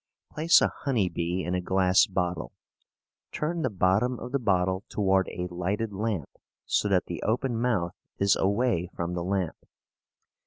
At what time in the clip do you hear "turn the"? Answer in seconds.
3.31-3.69